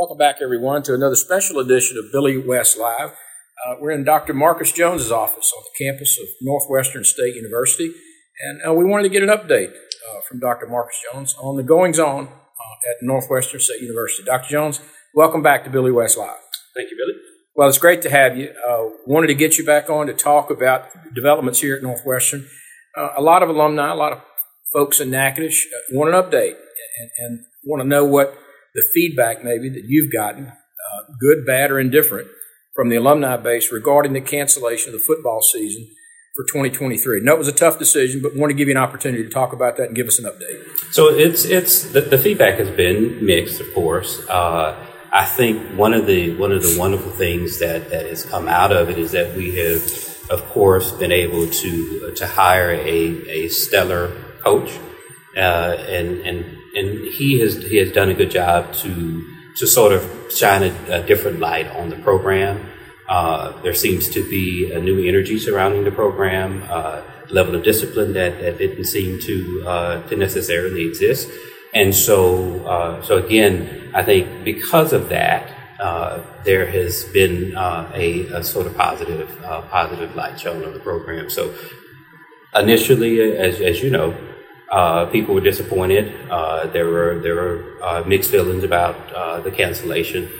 [0.00, 3.10] Welcome back, everyone, to another special edition of Billy West Live.
[3.10, 4.32] Uh, we're in Dr.
[4.32, 7.92] Marcus Jones's office on the campus of Northwestern State University,
[8.42, 10.66] and uh, we wanted to get an update uh, from Dr.
[10.68, 14.22] Marcus Jones on the goings on uh, at Northwestern State University.
[14.24, 14.48] Dr.
[14.48, 14.80] Jones,
[15.14, 16.40] welcome back to Billy West Live.
[16.74, 17.20] Thank you, Billy.
[17.54, 18.54] Well, it's great to have you.
[18.66, 22.48] Uh, wanted to get you back on to talk about developments here at Northwestern.
[22.96, 24.22] Uh, a lot of alumni, a lot of
[24.72, 26.56] folks in Natchitoches want an update
[26.98, 28.34] and, and want to know what
[28.74, 32.28] the feedback maybe that you've gotten, uh, good, bad, or indifferent,
[32.74, 35.88] from the alumni base regarding the cancellation of the football season
[36.34, 37.20] for 2023.
[37.20, 39.52] No, it was a tough decision, but want to give you an opportunity to talk
[39.52, 40.64] about that and give us an update.
[40.92, 44.26] So it's it's the, the feedback has been mixed, of course.
[44.28, 48.48] Uh, I think one of the one of the wonderful things that that has come
[48.48, 49.82] out of it is that we have,
[50.30, 54.70] of course, been able to to hire a a stellar coach,
[55.36, 59.92] uh, and and and he has he has done a good job to to sort
[59.92, 62.66] of shine a, a different light on the program.
[63.08, 68.12] Uh, there seems to be a new energy surrounding the program, uh, level of discipline
[68.12, 71.28] that, that didn't seem to uh, to necessarily exist,
[71.74, 77.90] and so uh, so again, I think because of that, uh, there has been uh,
[77.94, 79.28] a, a, sort of positive
[79.70, 81.28] positive light shown on the program.
[81.30, 81.52] So
[82.54, 84.14] initially, as as you know,
[84.70, 86.14] uh, people were disappointed.
[86.30, 90.30] Uh, there were there were uh, mixed feelings about uh, the cancellation,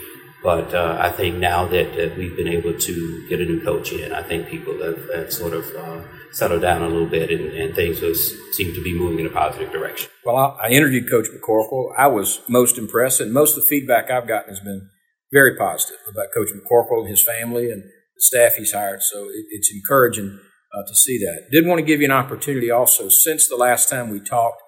[0.43, 3.91] but uh, I think now that, that, we've been able to get a new coach
[3.91, 6.01] in, I think people have, have sort of uh,
[6.31, 9.29] settled down a little bit, and, and things was, seem to be moving in a
[9.29, 10.09] positive direction.
[10.25, 11.91] Well, I, I interviewed Coach McCorkle.
[11.97, 14.89] I was most impressed, and most of the feedback I've gotten has been
[15.31, 19.03] very positive about Coach McCorkle and his family and the staff he's hired.
[19.03, 20.39] So it, it's encouraging
[20.73, 21.49] uh, to see that.
[21.51, 23.09] Did want to give you an opportunity also.
[23.09, 24.61] Since the last time we talked,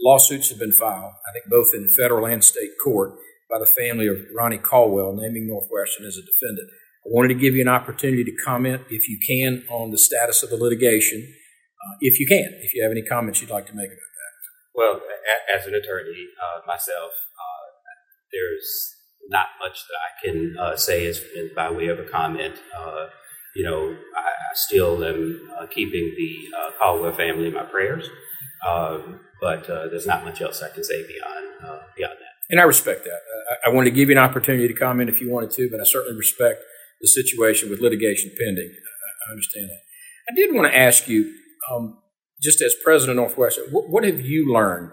[0.00, 4.08] lawsuits have been filed, I think both in federal and state court, by the family
[4.08, 6.68] of Ronnie Caldwell, naming Northwestern as a defendant.
[7.06, 10.42] I wanted to give you an opportunity to comment, if you can, on the status
[10.42, 13.74] of the litigation, uh, if you can, if you have any comments you'd like to
[13.74, 14.32] make about that.
[14.74, 15.00] Well,
[15.54, 17.66] as an attorney uh, myself, uh,
[18.32, 18.96] there's
[19.28, 22.56] not much that I can uh, say as, as, by way of a comment.
[23.56, 28.06] You know, I, I still am uh, keeping the uh, Caldwell family in my prayers,
[28.68, 32.34] um, but uh, there's not much else I can say beyond uh, beyond that.
[32.50, 33.20] And I respect that.
[33.64, 35.80] I, I wanted to give you an opportunity to comment if you wanted to, but
[35.80, 36.62] I certainly respect
[37.00, 38.70] the situation with litigation pending.
[38.70, 39.80] I, I understand that.
[40.30, 41.32] I did want to ask you,
[41.70, 41.98] um,
[42.42, 44.90] just as president of Northwestern, what, what have you learned,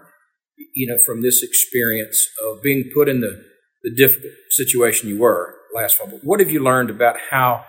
[0.74, 3.44] you know, from this experience of being put in the,
[3.82, 6.06] the difficult situation you were last fall?
[6.06, 7.64] But What have you learned about how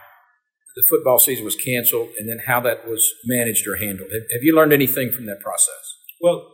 [0.76, 4.12] the football season was canceled and then how that was managed or handled.
[4.12, 5.98] Have, have you learned anything from that process?
[6.22, 6.52] Well,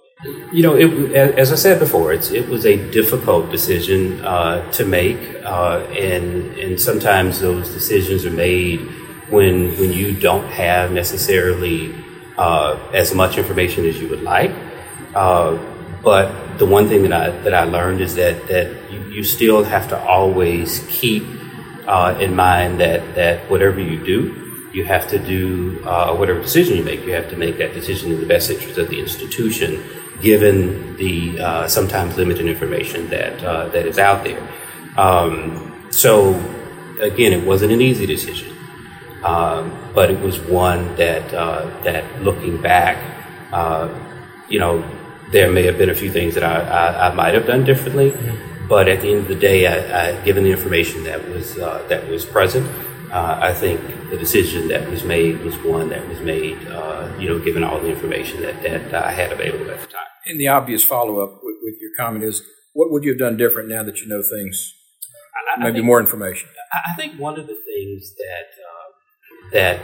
[0.54, 5.18] you know, it, as I said before, it was a difficult decision uh, to make,
[5.44, 8.82] uh, and and sometimes those decisions are made
[9.32, 11.96] when when you don't have necessarily
[12.38, 14.52] uh, as much information as you would like.
[15.16, 15.58] Uh,
[16.04, 19.64] but the one thing that I that I learned is that that you, you still
[19.64, 21.24] have to always keep
[21.88, 26.78] uh, in mind that, that whatever you do, you have to do uh, whatever decision
[26.78, 29.84] you make, you have to make that decision in the best interest of the institution,
[30.22, 34.48] given the uh, sometimes limited information that uh, that is out there.
[34.98, 36.36] Um, so,
[37.02, 38.56] again, it wasn't an easy decision,
[39.24, 42.98] um, but it was one that uh, that looking back,
[43.52, 43.90] uh,
[44.48, 44.84] you know,
[45.32, 48.12] there may have been a few things that I, I, I might have done differently.
[48.12, 51.58] Mm-hmm but at the end of the day, I, I, given the information that was
[51.58, 52.70] uh, that was present,
[53.12, 57.28] uh, I think the decision that was made was one that was made, uh, you
[57.28, 60.06] know, given all the information that, that I had available at the time.
[60.26, 62.42] And the obvious follow up with, with, your comment is,
[62.74, 64.76] what would you have done different now that you know things?
[65.58, 66.48] Maybe think, more information.
[66.72, 69.80] I think one of the things that uh, that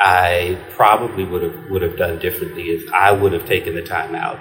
[0.00, 4.14] I probably would have would have done differently is I would have taken the time
[4.14, 4.38] out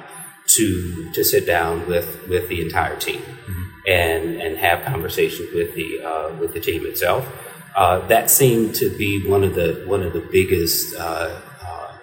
[0.57, 3.21] to to sit down with with the entire team.
[3.21, 7.27] Mm-hmm and and have conversations with the uh, with the team itself.
[7.75, 11.97] Uh, that seemed to be one of the one of the biggest uh, uh,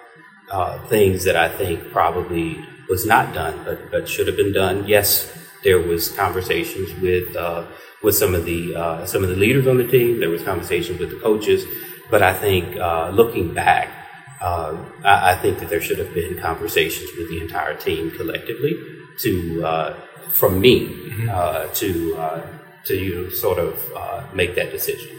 [0.51, 4.87] uh things that I think probably was not done, but but should have been done.
[4.87, 5.31] Yes,
[5.63, 7.65] there was conversations with uh,
[8.01, 10.19] with some of the some of the leaders on the team.
[10.19, 11.65] There was conversations with the coaches,
[12.09, 12.75] but I think
[13.15, 13.99] looking back.
[14.43, 18.75] I, I, think that there should have been conversations with the entire team collectively
[19.21, 19.63] to
[20.33, 21.29] from me mm-hmm.
[21.29, 22.47] uh, to uh,
[22.85, 25.09] to you sort of uh, make that decision.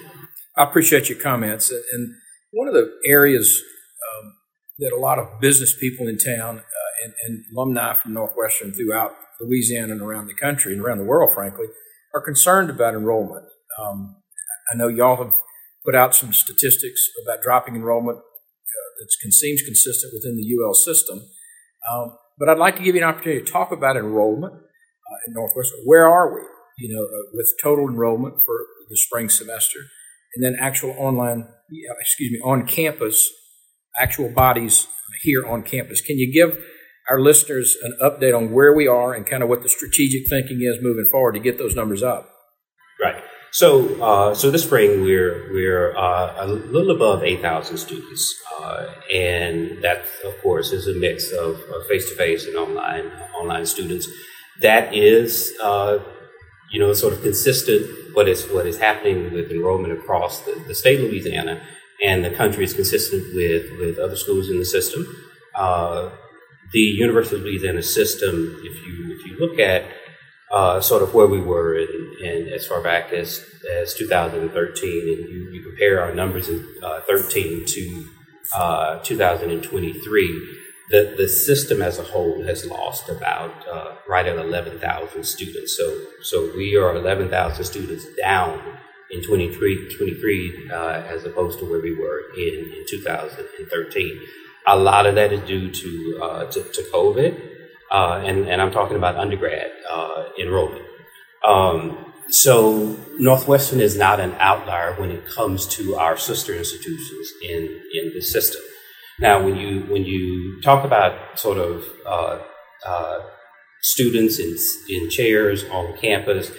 [0.56, 2.15] I appreciate your comments, and
[2.53, 4.35] one of the areas um,
[4.79, 9.12] that a lot of business people in town uh, and, and, alumni from Northwestern throughout
[9.41, 11.67] Louisiana and around the country and around the world, frankly,
[12.15, 13.47] are concerned about enrollment.
[13.81, 14.17] Um,
[14.73, 15.35] I know y'all have
[15.85, 18.23] put out some statistics about dropping enrollment uh,
[18.99, 21.23] that seems consistent within the UL system.
[21.91, 25.35] Um, but I'd like to give you an opportunity to talk about enrollment uh, in
[25.35, 25.81] Northwestern.
[25.85, 26.41] Where are we?
[26.79, 29.79] You know, uh, with total enrollment for the spring semester,
[30.35, 31.47] and then actual online,
[32.00, 33.31] excuse me, on campus,
[33.99, 34.88] actual bodies
[35.23, 36.00] here on campus.
[36.00, 36.59] Can you give
[37.09, 40.62] our listeners an update on where we are and kind of what the strategic thinking
[40.62, 42.29] is moving forward to get those numbers up?
[43.00, 43.23] Right.
[43.55, 48.87] So, uh, so this spring we're we're uh, a little above eight thousand students, uh,
[49.15, 53.06] and that of course is a mix of face to face and online
[53.41, 54.09] online students.
[54.61, 56.01] That is, uh,
[56.73, 57.87] you know, sort of consistent.
[58.17, 61.62] What is what is happening with enrollment across the, the state of Louisiana
[62.05, 65.06] and the country is consistent with with other schools in the system.
[65.55, 66.11] Uh,
[66.73, 69.85] the University of Louisiana system, if you if you look at
[70.55, 75.29] uh, sort of where we were in, in, as far back as, as 2013, and
[75.29, 78.09] you, you compare our numbers in uh, 13 to
[78.55, 80.61] uh, 2023,
[80.91, 85.77] the, the system as a whole has lost about uh, right at 11,000 students.
[85.77, 88.79] So, so we are 11,000 students down
[89.11, 90.75] in 23, 23 uh,
[91.09, 94.21] as opposed to where we were in, in 2013.
[94.69, 97.54] A lot of that is due to, uh, to, to COVID
[97.94, 100.85] uh, and, and I'm talking about undergrad uh, enrollment.
[101.46, 107.81] Um, so Northwestern is not an outlier when it comes to our sister institutions in,
[107.94, 108.61] in the system.
[109.20, 112.41] Now, when you when you talk about sort of uh,
[112.85, 113.20] uh
[113.81, 114.56] students in
[114.88, 116.50] in chairs on campus,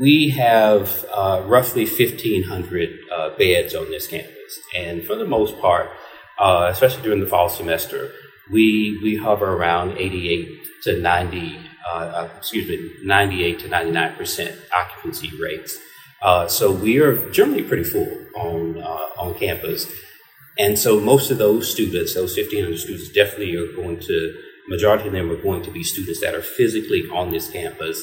[0.00, 5.90] we have uh, roughly 1,500 uh, beds on this campus, and for the most part,
[6.38, 8.12] especially during the fall semester,
[8.50, 11.58] we we hover around 88 to 90,
[11.90, 15.78] uh, uh, excuse me, 98 to 99 percent occupancy rates.
[16.22, 19.86] Uh, so we are generally pretty full on uh, on campus,
[20.58, 24.34] and so most of those students, those 1,500 students, definitely are going to.
[24.68, 28.00] Majority of them are going to be students that are physically on this campus.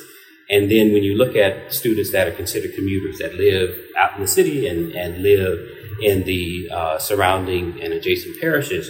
[0.50, 4.22] And then when you look at students that are considered commuters that live out in
[4.22, 5.60] the city and, and live
[6.02, 8.90] in the uh, surrounding and adjacent parishes,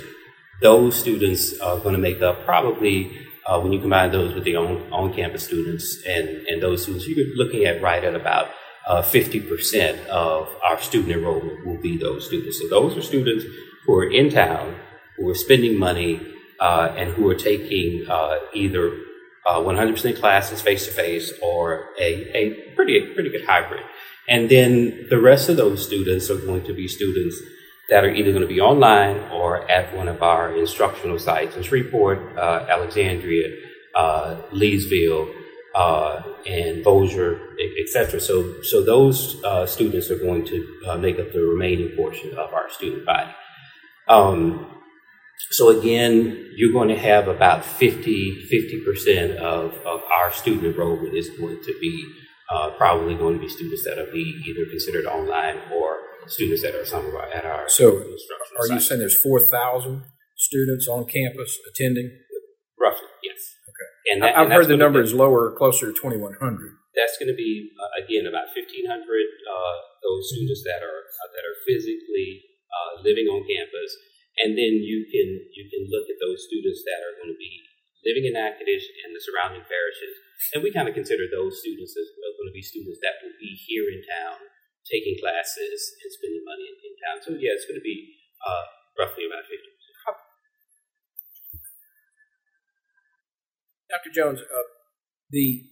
[0.62, 4.56] those students are going to make up probably uh, when you combine those with the
[4.56, 8.50] on, on-campus students and, and those students, you're looking at right at about
[8.88, 12.60] uh, 50% of our student enrollment will be those students.
[12.60, 13.46] So those are students
[13.86, 14.76] who are in town,
[15.18, 16.22] who are spending money,
[16.60, 18.98] uh, and who are taking uh, either
[19.48, 23.84] 100% uh, classes face to face or a, a pretty, pretty good hybrid.
[24.28, 27.42] And then the rest of those students are going to be students
[27.90, 31.64] that are either going to be online or at one of our instructional sites in
[31.64, 33.50] Shreveport, uh, Alexandria,
[33.96, 35.34] uh, Leesville,
[35.76, 37.40] uh, and Bossier,
[37.84, 38.20] etc.
[38.20, 42.54] So, so those uh, students are going to uh, make up the remaining portion of
[42.54, 43.32] our student body.
[44.08, 44.80] Um,
[45.52, 51.30] so again, you're going to have about 50, 50% of, of our student enrollment is
[51.30, 52.06] going to be
[52.52, 55.98] uh, probably going to be students that will be either considered online or
[56.28, 58.04] students that are some of our, at our so
[58.60, 60.04] are you saying there's 4,000
[60.36, 62.12] students on campus attending?
[62.80, 63.40] Roughly, yes.
[63.68, 63.90] Okay.
[64.12, 66.40] And that, I've and heard the number is lower, closer to 2,100.
[66.96, 71.44] That's going to be uh, again about 1,500 uh, those students that are uh, that
[71.46, 73.92] are physically uh, living on campus,
[74.42, 77.64] and then you can you can look at those students that are going to be
[78.04, 80.16] living in Natchitoches and the surrounding parishes,
[80.56, 82.10] and we kind of consider those students as
[82.40, 84.40] going to be students that will be here in town
[84.90, 87.18] taking classes and spending money in, in town.
[87.22, 88.66] So yeah, it's going to be uh,
[88.98, 89.70] roughly about 50%.
[93.90, 94.14] Dr.
[94.14, 94.70] Jones, uh,
[95.32, 95.66] the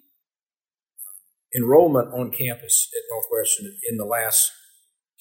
[1.56, 4.52] enrollment on campus at Northwestern in the last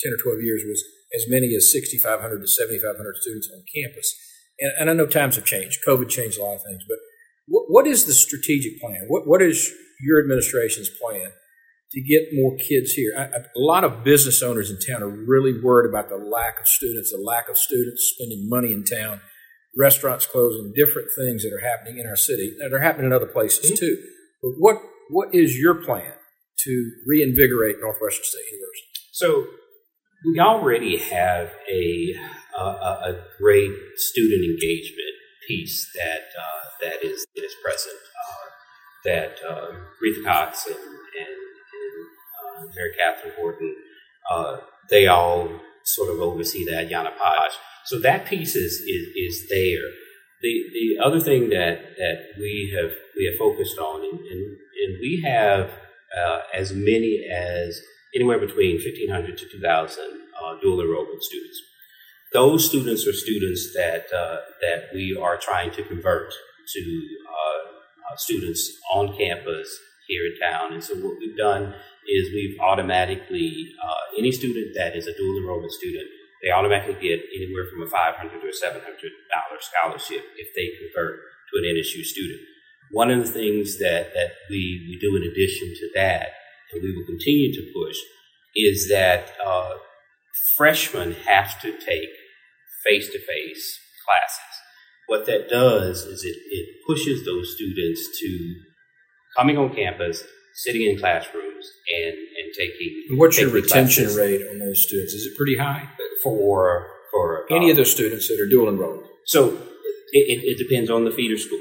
[0.01, 0.83] 10 or 12 years was
[1.15, 4.15] as many as 6,500 to 7,500 students on campus.
[4.59, 5.81] And, and, I know times have changed.
[5.87, 6.83] COVID changed a lot of things.
[6.89, 6.99] But
[7.47, 9.05] what, what is the strategic plan?
[9.09, 11.33] What, what is your administration's plan
[11.93, 13.13] to get more kids here.
[13.17, 17.13] A lot of business owners in town are really worried about the lack of students,
[17.13, 19.21] the lack of students spending money in town,
[19.77, 23.27] restaurants closing, different things that are happening in our city that are happening in other
[23.27, 23.77] places mm-hmm.
[23.77, 23.97] too.
[24.43, 24.77] But what
[25.11, 26.13] what is your plan
[26.59, 28.87] to reinvigorate Northwestern State University?
[29.13, 29.47] So
[30.27, 32.15] we already have a
[32.59, 35.15] a, a great student engagement
[35.47, 37.95] piece that uh, that is that is present.
[37.95, 38.47] Uh,
[39.05, 39.69] that uh,
[40.03, 40.96] Rita Cox and, and
[42.75, 43.75] Mary Catherine Horton,
[44.31, 44.59] uh,
[44.91, 45.49] they all
[45.85, 47.51] sort of oversee that, Yana Paj.
[47.85, 49.89] So that piece is, is, is there.
[50.43, 54.99] The, the other thing that, that we have we have focused on, and, and, and
[55.01, 55.71] we have
[56.17, 57.81] uh, as many as
[58.15, 61.61] anywhere between 1,500 to 2,000 uh, dual enrollment students.
[62.33, 66.33] Those students are students that uh, that we are trying to convert
[66.75, 70.73] to uh, uh, students on campus here in town.
[70.73, 71.75] And so what we've done
[72.09, 76.07] is we've automatically uh, any student that is a dual enrollment student
[76.43, 78.81] they automatically get anywhere from a 500 to a $700
[79.61, 82.41] scholarship if they convert to an NSU student.
[82.91, 86.29] One of the things that, that we, we do in addition to that,
[86.73, 87.97] and we will continue to push,
[88.55, 89.75] is that uh,
[90.57, 92.11] freshmen have to take
[92.85, 94.55] face to face classes.
[95.09, 98.55] What that does is it, it pushes those students to
[99.37, 100.23] coming on campus,
[100.65, 101.67] sitting in classrooms,
[101.99, 103.19] and, and taking.
[103.19, 105.13] What's taking your retention classes rate on those students?
[105.13, 105.89] Is it pretty high?
[106.23, 109.05] for for Any uh, of those students that are dual enrolled?
[109.27, 109.49] So
[110.13, 111.61] it, it, it depends on the feeder school.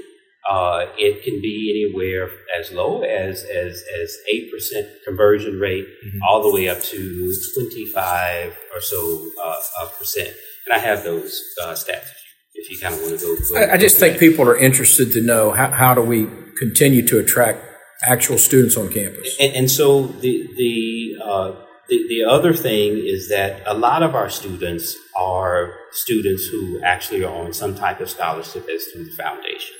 [0.49, 6.19] Uh, it can be anywhere as low as as as eight percent conversion rate, Mhm.
[6.27, 10.29] all the way up to twenty five or so uh, uh, percent.
[10.67, 12.09] And I have those uh, stats
[12.53, 13.35] if you, if you kind of want to go.
[13.53, 16.27] go I, I just think people are interested to know how, how do we
[16.59, 17.59] continue to attract
[18.05, 19.35] actual students on campus?
[19.39, 21.51] And, and so the the, uh,
[21.89, 27.23] the the other thing is that a lot of our students are students who actually
[27.23, 29.75] are on some type of scholarship as through the foundation.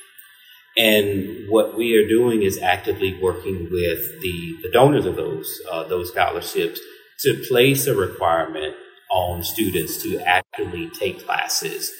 [0.77, 5.83] And what we are doing is actively working with the, the donors of those uh,
[5.83, 6.79] those scholarships
[7.19, 8.75] to place a requirement
[9.09, 11.91] on students to actually take classes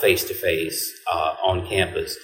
[0.00, 0.92] face to face
[1.44, 2.16] on campus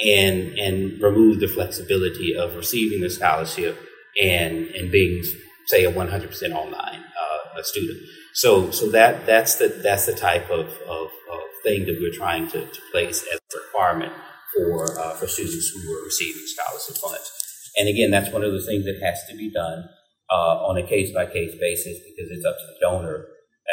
[0.00, 3.78] and and remove the flexibility of receiving the scholarship
[4.20, 5.22] and and being
[5.66, 8.00] say a 100% online uh, a student.
[8.34, 12.48] So so that that's the that's the type of, of, of thing that we're trying
[12.48, 14.12] to, to place as a requirement
[14.54, 17.30] for uh, for students who are receiving scholarship funds.
[17.76, 19.84] And again that's one of the things that has to be done
[20.30, 23.26] uh, on a case by case basis because it's up to the donor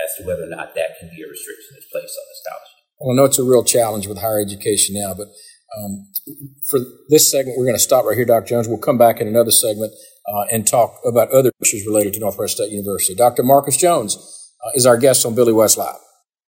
[0.03, 2.81] as to whether or not that can be a restriction that's placed on the scholarship.
[2.99, 5.27] Well, I know it's a real challenge with higher education now, but
[5.77, 6.07] um,
[6.69, 8.47] for this segment, we're going to stop right here, Dr.
[8.47, 8.67] Jones.
[8.67, 9.93] We'll come back in another segment
[10.27, 13.15] uh, and talk about other issues related to Northwest State University.
[13.15, 13.43] Dr.
[13.43, 14.17] Marcus Jones
[14.65, 15.95] uh, is our guest on Billy West Live.